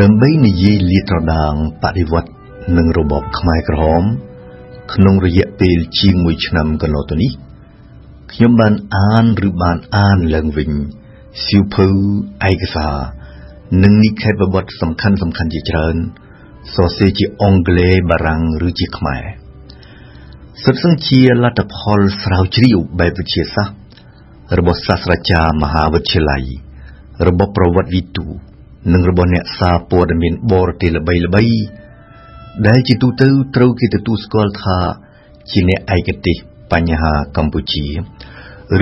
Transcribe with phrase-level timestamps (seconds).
[0.00, 2.30] ដើម្បីនិយាយលាតត្រដាងបដិវត្ត
[2.76, 4.02] នឹងរបបខ្មែរក្រហម
[4.92, 7.32] ក្នុងរយៈពេលជាង1ឆ្នាំកន្លងទៅនេះ
[8.32, 10.70] ខ្ញុំបានអានឬបានអានឡើងវិញ
[11.46, 11.86] សៀវភៅ
[12.50, 12.96] ឯកសារ
[13.82, 15.96] និងនិក្ខេបបទសំខាន់សំខាន់ជាច្រើន
[16.74, 19.24] សរសេរជាអង់គ្លេសបារាំងឬជាខ្មែរ
[20.62, 23.76] សុទ្ធសឹងជាលទ្ធផលស្រាវជ្រាវបែបវិទ្យាសាស្ត្រ
[24.58, 26.44] របស់សាស្ត្រាចារ្យមហាវិទ្យាល័យ
[27.26, 28.26] របបប្រវត្តិវិទូ
[28.92, 31.60] និងរបស់អ្នកសារព័ត៌មានបរទេសល្បីៗ
[32.66, 34.78] ដែលជាទូទៅត្រូវគេទទួលស្គាល់ថា
[35.50, 36.36] ជាអ្នកឯកទេស
[36.72, 37.86] បញ្ហាកម្ពុជា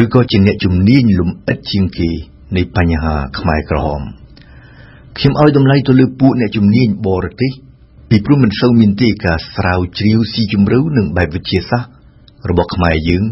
[0.02, 2.10] ឬក៏ជាអ្នកជំនាញលំអិតជាងគេ
[2.56, 4.02] នៃបញ្ហាខ្មែរក្រហម
[5.16, 7.52] ខ្ញុំឲ្យតម្លៃទៅលើពួកអ្នកជំនាញបរទេស
[8.08, 11.92] ពីព្រោះមិនសូវមានទេការស្រាវជ្រាវស៊ីជម្រៅនឹងបែបវិទ្យាសាស្ត្រ
[12.50, 13.24] របស់ខ្មែរយើង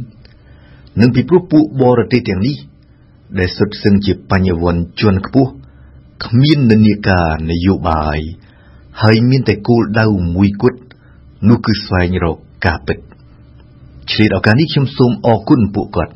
[1.01, 2.57] និងពីព្រោះពួកបរទេសទាំងនេះ
[3.39, 5.51] ដែលសុទ្ធសឹងជាបញ្ញវន្តជាន់ខ្ពស់
[6.25, 8.19] គ្មាននិន្នាការនយោបាយ
[9.03, 10.81] ហើយមានតែគោលដៅមួយគត់
[11.49, 12.37] នោះគឺស្វែងរក
[12.67, 12.99] ការពិត
[14.11, 16.15] ឆ្លៀតឱកាសនេះខ្ញុំសូមអរគុណពួកគាត់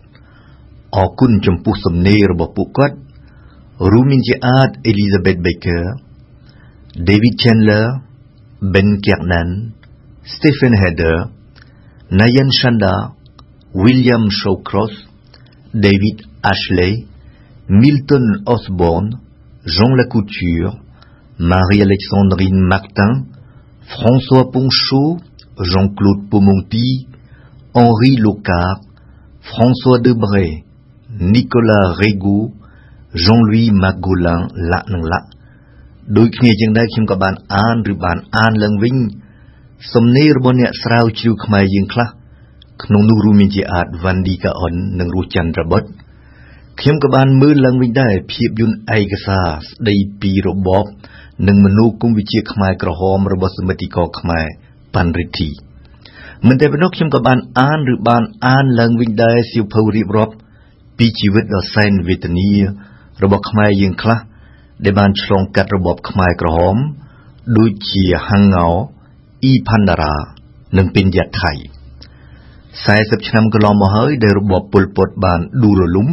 [0.96, 2.96] អរគុណចំពោះសំណេររបស់ពួកគាត់
[3.92, 5.84] រួមមានជាអាច Elizabeth Baker
[7.08, 7.86] David Chandler
[8.72, 9.50] Ben Kiernan
[10.32, 11.16] Stephen Heder
[12.18, 12.94] Nayan Shanda
[13.84, 14.94] William Shawcross
[15.84, 16.16] David
[16.52, 16.92] Ashley
[17.80, 19.08] Milton Osborne
[19.68, 20.80] Jean Lacouture,
[21.38, 23.26] Marie-Alexandrine Martin,
[23.84, 25.18] François Ponchot,
[25.60, 27.06] Jean-Claude Pomonti,
[27.74, 28.80] Henri Locard,
[29.42, 30.64] François Debray,
[31.20, 32.54] Nicolas Régaud,
[33.14, 35.20] Jean-Louis Magolin លៈនិងលៈ
[36.16, 38.96] ដូចគ្នាជាងដែរខ្ញុំក៏បានអានឬបានអានឡើងវិញ
[39.94, 42.08] សំណេររបស់អ្នកស្រាវជ្រាវខ្មែរយើងខ្លះ
[42.84, 45.86] ក្នុងនោះរួមមានជាអាតវ៉ាន់ឌីកាអុននិងរស់ច័ន្ទរបត់
[46.80, 50.86] ខ្ញុំក៏បានមើលឡើងវិញដែរភាពយន្តឯកសារស្ដីពីរបប
[51.48, 54.46] និងមនោគមវិជ្ជាខ្មែរក្រហមរបស់សមិទ្ធិកខ្មែរ
[54.94, 55.48] ប៉ាន់រិទ្ធី
[56.46, 60.34] មិនតែប៉ុណ្ណោះខ្ញុំក៏បានអានឬបានអានឡើងវិញដែរសៀវភៅរៀបរាប់
[60.98, 62.50] ពីជីវិតដ៏សែនវេទនា
[63.22, 64.18] របស់ខ្មែរយើងខ្លះ
[64.84, 66.76] ដែលបានឆ្លងកាត់របបខ្មែរក្រហម
[67.58, 68.68] ដូចជាហាំងងោ
[69.44, 70.16] អ៊ីផាន់ដារ៉ា
[70.76, 71.52] និងពេញយ៉ាថៃ
[72.36, 76.10] 40ឆ្នាំកន្លងមកហើយដែលរបបប៉ុលពតបានដួលរលំ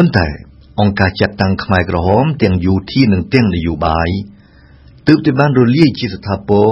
[0.00, 0.28] ប៉ុន្តែ
[0.80, 4.10] អង្គការចាត់តាំងខ្មែរក្រហមទាំងយោធានិងទាំងនយោបាយ
[5.06, 6.66] ទើបតែបានរលាយជាស្ថាពរ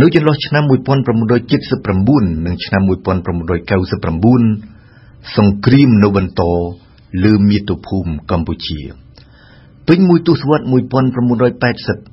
[0.00, 6.42] នៅចន្លោះឆ្នាំ1979និងឆ្នាំ1999សង្គ្រាមនៅបន្ត
[7.24, 8.80] លើមាតុភូមិកម្ពុជា
[9.86, 10.64] ពេញមួយទសវត្ស
[12.08, 12.11] 1980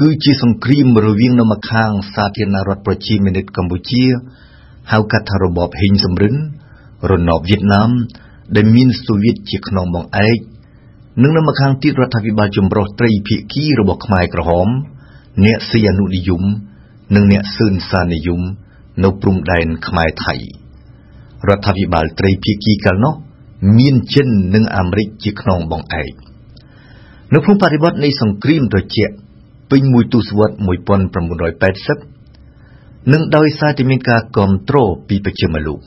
[0.00, 4.04] គឺជាសង្គ្រាមរវាងនៅម្ខាងសាធារណរដ្ឋប្រជាមានិតកម្ពុជា
[4.92, 6.34] ហៅកាត់ថារបបហេងសំរិន
[7.10, 7.90] រណបវៀតណាម
[8.56, 10.38] ដែលមានសូវៀតជាខ្នងបងឯក
[11.22, 14.68] និងនៅម្ខាងទៀតរដ្ឋាភិបាលចម្រុះត្រីភាគីរបស់ខ្មែរក្រហម
[15.44, 16.42] អ្នកស៊ីអនុនិយម
[17.14, 18.40] និងអ្នកសឿនសានិយម
[19.04, 20.34] នៅព្រំដែនខ្មែរថៃ
[21.48, 23.14] រដ្ឋាភិបាលត្រីភាគីកាលនោះ
[23.78, 26.12] មានចិននិងអាមេរិកជាខ្នងបងឯក
[27.34, 29.14] នៅក្នុងបរិបទនៃសង្គ្រាមត្រជាក់
[29.74, 30.54] ពេញមួយទសវត្ស
[32.24, 35.80] 1980និងដោយសារតែមានការគ្រប់គ្រងពីប្រជាមលោក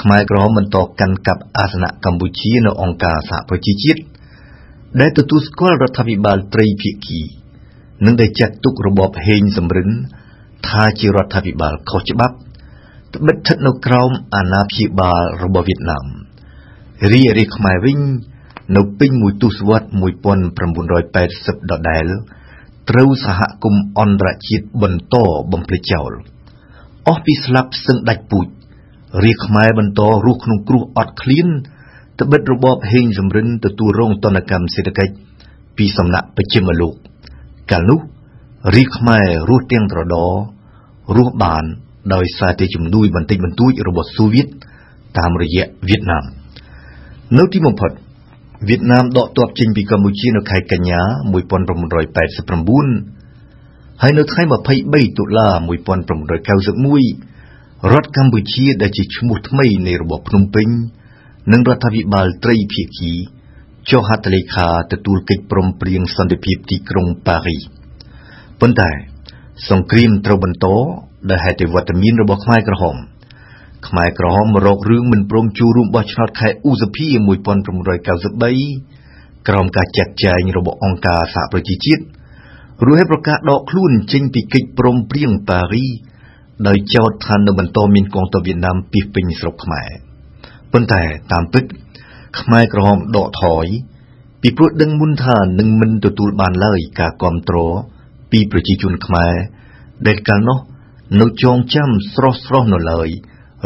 [0.00, 4.00] ខ្មែរក្រហមបន្តកាន់កាប់អាសនៈកម្ពុជានៅអង្គការសហប្រជាជាតិ
[5.00, 7.20] ដែលទទួលស្គាល់រដ្ឋាភិបាលត្រីភាគី
[8.04, 9.88] និងដែលចាត់ទុករបបហេងសំរិន
[10.68, 12.36] ថាជារដ្ឋាភិបាលខុសច្បាប់
[13.14, 16.06] ត្បិតស្ថិតនៅក្រោមអាណាព្យាបាលរបស់វៀតណាម
[17.12, 18.00] រីឯរាជខ្មែរវិញ
[18.76, 19.86] នៅពេញមួយទសវត្ស
[20.78, 22.06] 1980ដដែល
[22.90, 25.16] ត្រូវសហគមន៍អន្តរជាតិបន្ត
[25.52, 26.12] បំភ្លេចចោល
[27.08, 28.46] អស់ពីស្លាប់សឹងដាច់ពូជ
[29.24, 31.48] រាជខ្មែរបន្តរស់ក្នុងគ្រោះអត់ឃ្លាន
[32.20, 35.14] ត្បិតរបបហេងសំរិនទទួលរងទណ្ឌកម្មសេដ្ឋកិច្ច
[35.76, 36.94] ពីសំណាក់បច្ចិមលោក
[37.70, 38.00] កាលនោះ
[38.74, 40.30] រាជខ្មែររស់ទាំងត្រដរ
[41.16, 41.64] រស់បាន
[42.14, 44.46] ដោយសារតែជំនួយបន្តិចបន្តួចរបស់សូវៀត
[45.18, 46.24] តាមរយៈវៀតណាម
[47.38, 47.90] នៅទីបំផុត
[48.66, 54.42] វៀតណាមដកទ័ពចេញពីកម្ពុជានៅខែកញ្ញា1989ហើយនៅថ្ងៃ
[54.76, 60.68] 23តុលា1991រដ្ឋកម្ពុជាដែលជាឈ្មោះថ្មីនៃរបបភ្នំពេញ
[61.52, 63.12] និងរដ្ឋាភិបាលត្រីភាគី
[63.90, 67.62] ចុះហត្ថលេខាទទួលកិច្ចព្រមព្រៀងសន្តិភាពទីក្រុងប៉ារីស
[68.60, 68.90] ប៉ុន្តែ
[69.70, 70.66] សង្គ្រាមត្រូវបន្ត
[71.30, 72.96] ដោយហេតុវត្តមានរបស់ខ្មែរក្រហម
[73.86, 77.08] ខ្មែរក្រហមរករឿងមិនព្រមចូលរួមបោះឆ្នោតខែឧសភា
[77.88, 82.02] 1993ក្រោមការចាត់ចែងរបស់អង្គការសហប្រជាជាតិ
[82.86, 85.86] រួចឲ្យប្រកាសដកខ្លួនចេញពីកិច្ចព្រមព្រៀងប៉ារី
[86.68, 89.90] ដោយចោទថានៅបន្តមានកងទ័ពវៀតណាមពីពេញស្រុកខ្មែរ
[90.72, 91.02] ប៉ុន្តែ
[91.32, 91.64] តាមពិត
[92.40, 93.66] ខ្មែរក្រហមដកថយ
[94.42, 97.74] ពីព្រោះដឹងមុនថានឹងមិនទទួលបានឡើយការគ្រប់គ្រង
[98.30, 99.34] ពីប្រជាជនខ្មែរ
[100.06, 100.58] ដែលកាលនោះ
[101.20, 103.08] នៅចងចាំស្រស់ស្រស់នៅឡើយ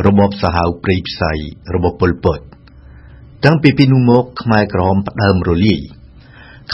[0.06, 1.32] របបសាហាវព្រៃផ្សៃ
[1.74, 2.40] របបប៉ុលពត
[3.44, 5.80] តាំងពីពីនោះមកខ្មែរក្រហមផ្ដើមរលាយ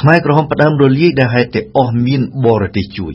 [0.01, 3.15] ខ្មែរក្រហមផ្ដើមរលាយដែលហេតុតែអស់មានបរទេសជួយ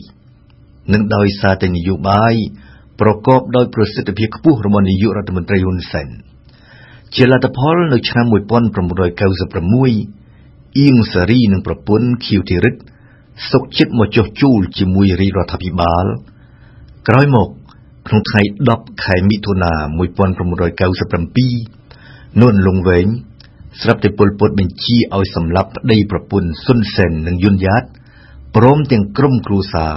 [0.92, 2.34] នឹងដោយសារតែនយោបាយ
[3.00, 6.08] ប្រកបដោយប្រសិទ្ធភាពខ្ពស់របស់នាយករដ្ឋមន្ត្រីហ៊ុនសែន
[7.14, 12.74] ជាលទ្ធផលនៅឆ្នាំ1996អៀងសារីនិងប្រពន្ធខៀវធីរិត
[13.50, 16.06] សុកចិត្តមកចុះជួលជាមួយរាជរដ្ឋាភិបាល
[17.08, 17.48] ក្រោយមក
[18.06, 18.42] ក្នុងថ្ងៃ
[18.72, 19.72] 10ខែមិថុនា
[21.04, 23.06] 1997នួនលងវែង
[23.80, 27.82] ស្រាប់តែពលពតបញ្ជាឲ្យសម្លាប់ប្តីប្រពន្ធស៊ុនសែននិងយុនយ៉ាត
[28.56, 29.92] ព្រមទាំងក្រុមគ្រួសារ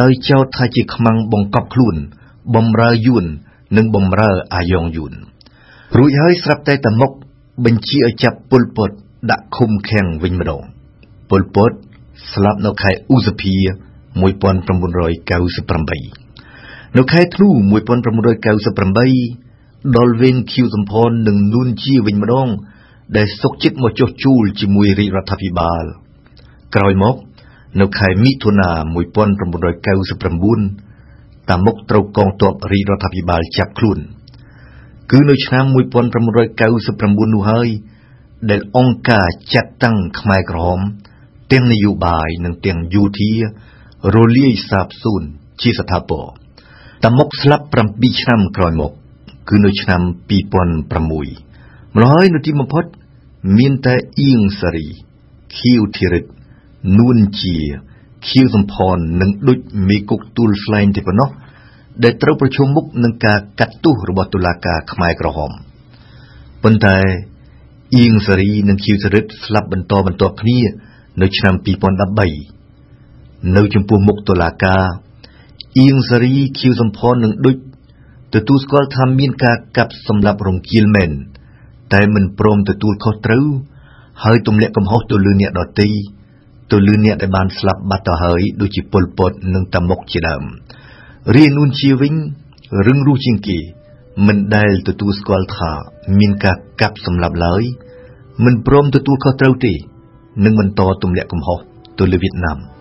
[0.00, 1.96] ដោយចោទថាជាខ្មាំងបង្កប់ខ្លួន
[2.54, 3.24] បំរើយួន
[3.76, 5.12] និងបំរើអាយ៉ងយួន
[5.98, 7.10] រួចហើយស្រាប់តែតមុក
[7.64, 8.90] បញ្ជាឲ្យចាប់ពលពត
[9.30, 10.62] ដាក់ឃុំឃាំងវិញម្ដង
[11.30, 11.72] ពលពត
[12.32, 16.23] ស្លាប់នៅខែឧសភា1998
[16.98, 17.48] នៅខែធ្នូ
[18.32, 22.48] 1998ដល់វេនឃីវសំផននឹងនួនជាវិញម្ដង
[23.16, 25.84] ដែលសុកចិត្តមកចុះជួលជាមួយរាជរដ្ឋាភិបាល
[26.74, 27.16] ក្រោយមក
[27.80, 33.98] នៅខែមិថុនា1999តាមុកត្រូវកងទ័ពរាជរដ្ឋាភិបាលចាប់ខ្លួន
[35.10, 37.68] គឺនៅឆ្នាំ1999នោះហើយ
[38.50, 40.80] ដែលអង្គការចាត់តាំងខ្មែរក្រហម
[41.52, 43.32] ទាំងនយោបាយនិងទាំងយោធា
[44.14, 45.28] រលាយសាបសូន្យ
[45.62, 46.26] ជាស្ថាពរ
[47.04, 48.92] តាមុកស្លាប់7ឆ្នាំក្រោយមក
[49.48, 50.92] គឺនៅឆ្នាំ2006
[51.96, 52.84] ម្ល៉េះនៅទីបំផុត
[53.58, 54.88] មានតែអៀងសារី
[55.58, 56.24] ខៀវធីរិត
[56.98, 57.56] នួនជា
[58.28, 59.58] ខៀវសំផននិងដូច
[59.88, 61.30] មេគុកទួលស្លែងទេប៉ុណ្ណោះ
[62.02, 65.52] ដែលត្រូវប្រឈមមុខនឹងការកាត់ទោសរបស់តុលាការខ្មែរក្រហម
[66.62, 66.98] ប៉ុន្តែ
[67.96, 70.58] អៀងសារីនិងខៀវធីរិតស្លាប់បន្តបន្ទាប់គ្នា
[71.22, 71.54] នៅឆ្នាំ
[72.60, 74.84] 2013នៅចំពោះមុខតុលាការ
[75.80, 77.56] អៀងសារីខៀវសំផននិងដូច
[78.34, 81.10] ទទួលស្គាល់ថាមានការកាប់សម្លាប់រង្គាលមែន
[81.94, 83.46] តែមិនព្រមទទួលខុសត្រូវ
[84.24, 85.88] ហើយទម្លាក់កំហុសទៅលើអ្នកដទៃ
[86.72, 90.42] ទៅលើអ្នកដែលបានស្លាប់បាត់ទៅហើយដូចជាពលពតនិងតាមុកជាដើម
[91.34, 92.14] រៀននួនជាវិញ
[92.86, 93.58] រឹងរូសជាងគេ
[94.26, 95.70] មិនដែលទទួលស្គាល់ថា
[96.18, 97.62] មានការកាប់សម្លាប់ឡើយ
[98.44, 99.72] មិនព្រមទទួលខុសត្រូវទេ
[100.44, 101.58] និងបន្តទម្លាក់កំហុស
[101.98, 102.73] ទៅលើវៀតណាម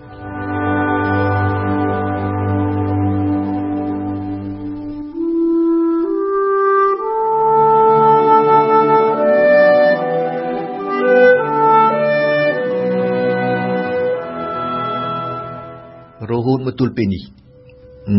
[16.97, 17.23] ពេលនេះ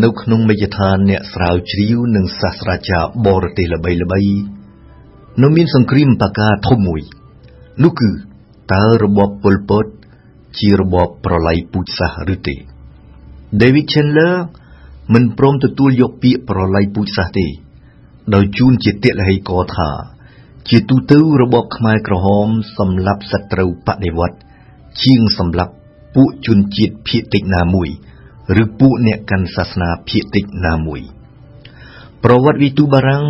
[0.03, 4.37] នៅក្នុងមេយដ្ឋានអ្នកស្រាវជ្រាវនិងសាស្ត្រាចារ្យបរទេសល្បីៗ
[5.43, 7.01] នៅមានសង្គ្រាមបកាធំមួយ
[7.83, 8.11] នោះគឺ
[8.75, 9.87] តើរបបប៉ុលពត
[10.59, 12.57] ជារបបប្រល័យពូជសាសន៍ឬទេ
[13.61, 14.35] David Chandler
[15.15, 17.47] មិនព្រមទទួលយកពាក្យប្រល័យពូជសាសន៍ទេ
[18.35, 19.91] ដោយជូនជាទលហេកថា
[20.69, 22.49] ជាទូទៅរបបខ្មែរក្រហម
[22.79, 24.37] សម្លាប់សត្រូវបដិវត្ត
[25.03, 25.73] ជាងសម្លាប់
[26.15, 27.89] ពួកជនជាតិភៀតតិចណាមួយ
[28.63, 31.01] ឬពួកអ្នកកាន់សាសនាភាគតិចណាមួយ
[32.25, 33.25] ប្រវត្តិវិទូបារាំង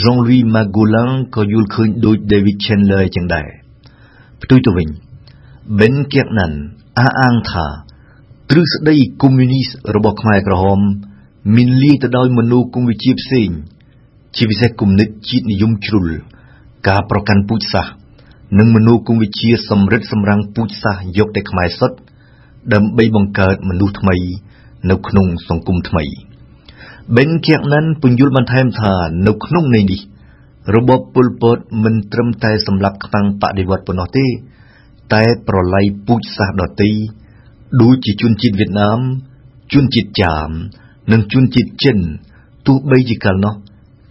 [0.00, 3.48] Jean-Louis Magolan ក៏យល់ឃើញដូច David Chandler ចឹងដែរ
[4.42, 4.88] ផ្ទុយទៅវិញ
[5.78, 6.52] Ben Kiernan
[6.98, 7.66] អះអាងថា
[8.50, 10.80] ទ្រឹស្ដីកុម្មុយនីសរបស់ខ្មែរក្រហម
[11.56, 13.48] មានលាយទៅដោយមនោគមវិជ្ជាផ្សេង
[14.36, 16.06] ជាពិសេសគំនិតជាតិនិយមជ្រុល
[16.88, 17.94] ការប្រកាន់ពូជសាសន៍
[18.58, 21.96] និងមនោគមវិជ្ជាសម្រិតសម្រាំងពូជសាសន៍យកតែខ្មែរសុទ្ធ
[22.74, 24.16] ដើម្បីបង្កើតមនុស្សថ្មី
[24.90, 26.04] នៅក្នុងសង្គមថ្មី
[27.16, 28.92] បេនគៀកណាន់ពន្យល់បន្ថែមថា
[29.26, 30.00] នៅក្នុងន័យនេះ
[30.74, 34.26] របបពលពតមិនត្រឹមតែសម្លាប់ខ្លាំងបដិវត្តប៉ុណ្ណោះទេ
[35.14, 36.90] តែប្រល័យពូជសាសន៍ដទៃ
[37.82, 39.00] ដូចជាជនជាតិវៀតណាម
[39.72, 40.48] ជនជាតិចាម
[41.12, 41.98] និងជនជាតិចិន
[42.66, 43.54] ទោះបីជាកាលនោះ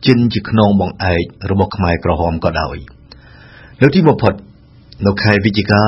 [0.08, 2.75] ចិនជាខ្នងបង្អែករបស់ខ្មែរក្រហមក៏ដោយ
[3.82, 4.34] នៅទីបំផុត
[5.05, 5.84] នៅខែវិច្ឆិកា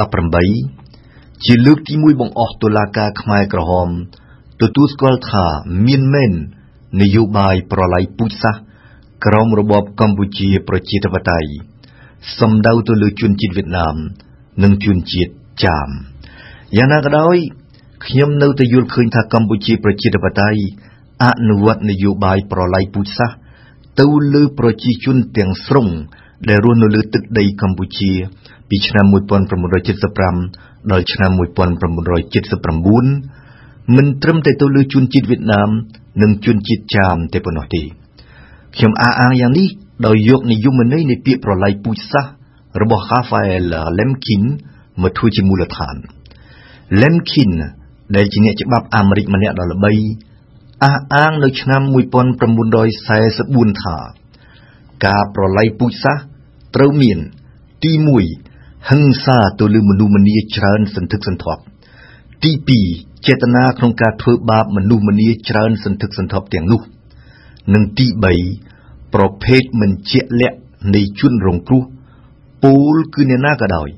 [0.00, 0.85] 2018
[1.44, 3.88] ជាលើកទី1បង្អស់តុលាការខ្មែរក្រហម
[4.60, 5.46] ទទួលស្គាល់ថា
[5.86, 6.32] មានមែន
[7.00, 8.62] នយោបាយប្រល័យពូជសាសន៍
[9.24, 11.50] ក្រមរបបកម្ពុជាប្រជាធិបតេយ្យ
[12.38, 13.96] សំដៅទៅលើជនជាតិវៀតណាម
[14.62, 15.32] និងជនជាតិ
[15.64, 15.88] ចាម
[16.76, 17.36] យ៉ាងណាក៏ដោយ
[18.06, 20.60] ខ្ញុំនៅតែយល់ឃើញថាកម្ពុជាប្រជាធិបតេយ្យ
[21.24, 23.38] អនុវត្តនយោបាយប្រល័យពូជសាសន៍
[24.00, 25.88] ទៅលើប្រជាជនទាំងស្រុង
[26.48, 28.12] ដែលរស់នៅលើទឹកដីកម្ពុជា
[28.68, 29.04] ពីឆ្នាំ
[29.74, 35.68] 1975ដល់ឆ្នាំ1979មិនត្រឹមតែទៅលើជនជាតិវៀតណាម
[36.22, 37.82] និងជនជាតិចាមទេប៉ុណ្ណោះទេ
[38.76, 39.68] ខ្ញុំអះអាងយ៉ាងនេះ
[40.06, 42.32] ដោយយកនិយមន័យនៃពាក្យប្រឡ័យពូជសាសន៍
[42.80, 43.64] របស់ Raphael
[43.98, 44.42] Lemkin
[45.02, 45.96] មកធ្វើជាមូលដ្ឋាន
[47.00, 47.50] Lemkin
[48.16, 49.92] ដែលជាអ្នកច្បាប់អាមេរិកម្នាក់ដ៏ល្បី
[50.84, 53.96] អះអាងនៅឆ្នាំ1944ថា
[55.05, 56.23] ការប្រឡ័យពូជសាសន៍
[56.75, 57.17] ត្រូវមាន
[57.83, 57.91] ទី
[58.41, 61.61] 1ហិង្សាទៅលើមនុស្សម្នាច្រើនសន្ធឹកសន្ធាប់
[62.43, 62.51] ទី
[62.89, 66.81] 2ចេតនាក្នុងការធ្វើបាបមនុស្សម្នាច្រើនសន្ធឹកសន្ធាប់ទាំងនោះ
[67.73, 68.07] និងទី
[68.59, 70.57] 3ប្រភេទមិនជាក់លាក់
[70.95, 71.83] នៃជនរងគ្រោះ
[72.63, 73.89] ពូលគឺអ្នកណាក៏ដោយ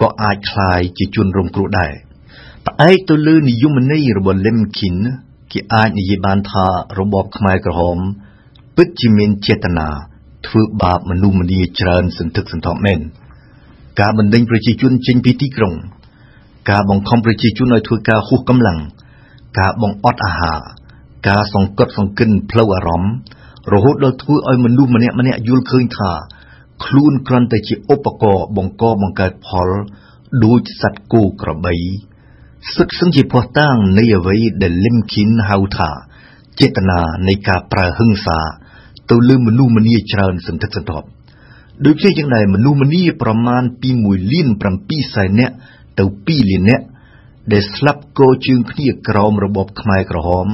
[0.00, 1.92] ក៏អាចคล้ายជាជនរងគ្រោះដែរ
[2.66, 4.96] ផ្អែកទៅលើនិយមន័យរបស់ Lemkin
[5.52, 6.66] គេអាចនិយាយបានថា
[6.98, 7.98] របបខ្មែរក្រហម
[8.76, 9.88] ពិតជាមានចេតនា
[10.47, 12.99] ធ្វើបាបមនុស្សម្នាច្រើនសន្ធឹកសន្ធាប់មែន
[13.99, 15.73] ការបណ្ដេញប្រជាជនចេញពីទីក្រុង
[16.69, 18.79] ការបង្ខំប្រជាជនឲ្យធ្វើការហួសកម្លាំង
[19.59, 20.59] ការបង្អត់អាហារ
[21.29, 23.13] ការសង្កត់សង្កិនផ្លូវអារម្មណ៍
[23.73, 26.11] រហូតដល់ធ្វើឲ្យមនុស្សម្នាក់ម្នាក់យល់ឃើញថា
[26.85, 29.69] ខ្លួនគ្រាន់តែជាឧបករណ៍បង្កបង្កើតផល
[30.45, 31.75] ដូចសត្វគោក្របី
[32.73, 35.89] សុទ្ធសឹងជាភ័ស្តុតាងនៃអ្វីដែលលឹមគីនហៅថា
[36.59, 38.39] ចេតនានៃការប្រើហិង្សា
[39.09, 41.07] ទៅលើមនុស្សម្នាច្រើនសន្ធឹកសន្ធាប់
[41.85, 44.47] ដូចជាយ៉ាងដែរមនុស្សម្នាប្រមាណពី1លាន
[44.81, 45.55] 7សែននាក់
[45.99, 46.85] ទៅ2លាននាក់
[47.51, 50.47] ដែលស្លាប់កជើងគ្នាក្រោមរបបខ្មែរក្រហម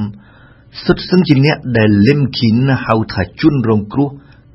[0.84, 4.08] សុទ្ធសឹងជាអ្នកដែលលឹមគីនហៅថាជនរងគ្រោះ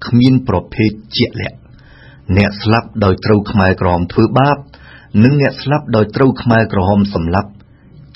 [0.05, 1.57] គ្មានប្រភេទជាក់លាក់
[2.37, 4.57] អ្នកស្លាប់ដោយត្រូវខ្មែរក្រហមធ្វើបាប
[5.23, 7.49] និងអ្នកស្លាប់ដោយត្រូវខ្មែរក្រហមសម្លាប់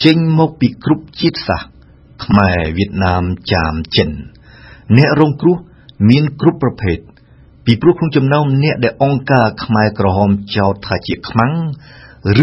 [0.06, 1.70] ចេញមកពីគ្រប់ជាតិសាសន៍
[2.26, 4.10] ខ្មែរវៀតណាមចាមចិន
[4.98, 5.58] អ្នករងគ្រោះ
[6.09, 6.99] មានគ្រប់ប្រភេទ
[7.65, 11.55] ពីព្រោះក្នុងចំណោមអ្នកដែលអង្គការខ្មែរក្រហមចោទថាជាខ្មាំង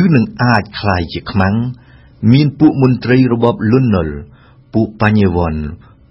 [0.01, 1.55] ឬនឹងអាចคล้ายជាខ្មាំង
[2.31, 4.15] មានពួកមន្ត្រីរបបលន់នល់
[4.73, 5.61] ពួកបញ្ញវន្ត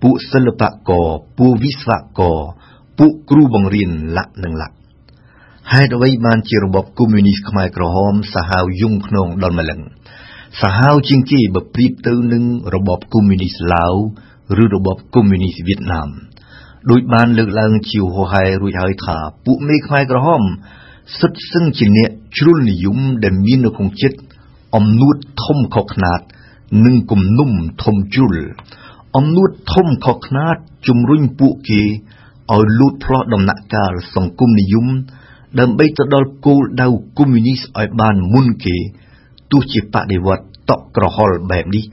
[0.03, 1.07] ពួកសិល្បករ
[1.39, 2.39] ពួកវិស្វករ
[2.99, 4.75] ពួកគ្រូបង្រៀនលក្ខនឹងលក្ខ
[5.73, 9.81] ហេតុអ្វីបានជារបបកុម្មុយនីសខ្មែរក្រហមសាហាវយងខ្នងដល់ម្លឹង
[10.63, 13.95] សាហាវជាងគេបើប្រៀបទៅនឹងរបបកុម្មុយនីសឡាវ
[14.63, 16.09] ឬរបបកុម្មុយនីសវៀតណាម
[16.90, 20.44] ដោយបានលើកឡើងជាហោហែរួចហើយថាពួកមេខ្មែរក្រហម
[21.20, 24.20] សិតសឹងជាអ្នកជ្រុលនិយមដែលមាននៅក្នុងចិត្ត
[24.76, 26.20] អំនួតធំខុសខ្នាត
[26.86, 27.52] និងគំនុំ
[27.84, 28.36] ធំជ្រុល
[29.18, 30.56] អំនួតធំខុសខ្នាត
[30.88, 31.82] ជំរុញពួកគេ
[32.52, 34.88] ឲ្យលូតផ្លោះដំណាក់កាលសង្គមនិយម
[35.60, 38.78] ដើម្បីទៅដល់គោលដៅកុម្មុយនីសឲ្យបានមុនគេ
[39.52, 41.84] ទោះជាបដិវត្តតក់ក្រហល់បែបនេះ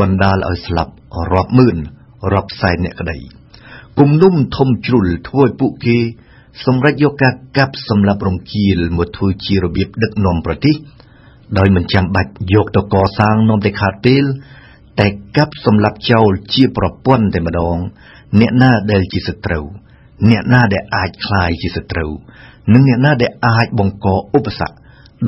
[0.00, 0.92] បណ្ដាលឲ្យស្លាប់
[1.32, 1.76] រាប់ម៉ឺន
[2.32, 3.18] រាប់សែនអ្នកក្តី
[3.99, 5.97] គំនុំធំជ្រុលធ្វើឲ្យពួកគេ
[6.65, 10.75] សម្រេចយកការកាប់សម្លាប់រង្គាលមកធ្វើជារបៀបដឹកនាំប្រទេស
[11.57, 14.23] ដោយមិនចាំបាច់យកទៅកសាងនាំតែខាតពេល
[14.99, 15.07] តែ
[15.37, 17.77] កាប់សម្លាប់ចោលជាប្រព័ន្ធតែម្ដង
[18.39, 19.65] អ្នកណាដែលជាសត្រូវ
[20.29, 22.11] អ្នកណាដែលអាចคลายជាសត្រូវ
[22.73, 24.07] និងអ្នកណាដែលអាចបង្ក
[24.37, 24.75] ឧបសគ្គ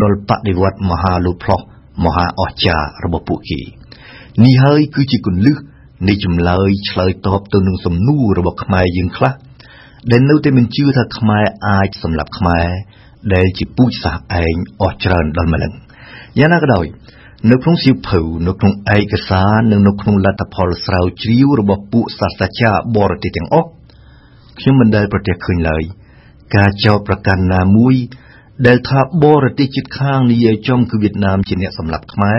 [0.02, 1.62] ដល់បដិវត្តមហាលោតផ្លោះ
[2.06, 3.62] មហាអស្ចារ្យរបស់ពួកគេ
[4.44, 5.56] នេះហើយគឺជាគន្លឹះ
[6.09, 9.33] នៃចម្លើយឆ្លើយតបទៅនឹងសំណួររបស់ខ្មែរយើងខ្លះ
[10.11, 12.69] ដែលនៅតែមិនជឿថាខ្មែរអាចសម្លាប់ខ្មែរ
[13.35, 15.73] ដែលជាពូជសាសន៍ឯងអស់ច្រើនដល់ម្លឹង
[16.39, 16.87] យ៉ាងណាក៏ដោយ
[17.51, 23.69] នៅក្នុងសៀវភៅនៅក្នុងឯកសារនិងនៅក្នុងលទ្ធផលស្រាវជ្រាវរបស់ពួកសាស្ត្រាចារ្យបរទេសទាំងអស់
[24.59, 25.83] ខ្ញុំមិនដែលប្រទះឃើញឡើយ
[26.57, 27.95] ការចោទប្រកាន់ណាមួយ
[28.67, 32.35] ដែលថាបរទេសជិតខាងនិយាយចំគឺវៀតណាមជាអ្នកសម្លាប់ខ្មែ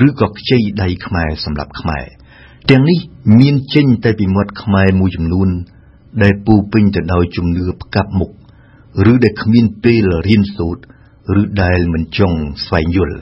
[0.00, 2.06] រឬក៏ខ្ចីដៃខ្មែរសម្លាប់ខ្មែរ
[2.72, 2.98] ទាំងនេះ
[3.40, 5.48] មានចេញតែពីមាត់ខ្មែរមួយចំនួន
[6.22, 8.30] ដែលពូពេញទៅដោយជំនឿផ្កាប់មុខ
[9.12, 10.82] ឬដែលគ្មានពេលរៀនសូត្រ
[11.40, 13.18] ឬដែលមិនចង់ស្វែងយល់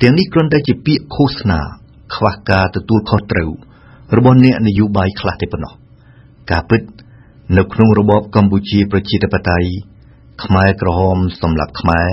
[0.00, 1.60] ទាំងនេះគ្រាន់តែជាពាក្យឃោសនា
[2.14, 3.50] ខ្វះការទទួលខុសត្រូវ
[4.16, 5.72] របស់អ្នកនយោបាយខ្លះតែប៉ុណ្ណោះ
[6.50, 6.82] ការពិត
[7.56, 9.68] នៅក្នុងរបបកម្ពុជាប្រជាធិបតេយ្យ
[10.44, 12.10] ខ្មែរក្រហមសម្រាប់ខ្មែរ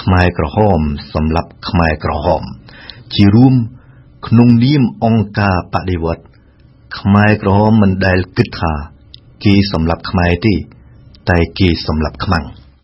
[0.00, 0.80] ខ្មែរក្រហម
[1.14, 2.42] សម្រាប់ខ្មែរក្រហម
[3.14, 3.54] ជារួម
[4.26, 6.24] ក្នុងនាមអង្គការបដិវត្ត
[6.98, 8.72] ខ្មែរក្រហមមិនដែលគិតថា
[9.44, 10.54] គេសម្រាប់ខ្មែរទេ
[11.30, 12.44] តែគេសម្រាប់ខ្មាំង